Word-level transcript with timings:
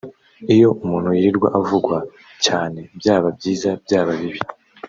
Iyo 0.53 0.69
umuntu 0.83 1.09
yirirwa 1.19 1.47
avugwa 1.59 1.97
cyane 2.45 2.79
byaba 2.99 3.27
byiza 3.37 3.69
byaba 3.83 4.11
bibi 4.19 4.39